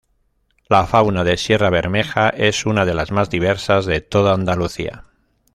[0.67, 5.05] La fauna de Sierra Bermeja es una de las más diversas de toda Andalucía.